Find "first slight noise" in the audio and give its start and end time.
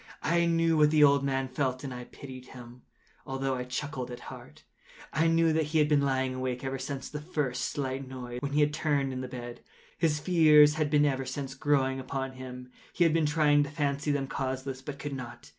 7.21-8.39